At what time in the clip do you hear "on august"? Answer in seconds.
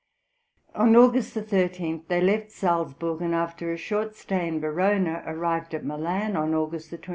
0.73-1.33, 6.35-6.89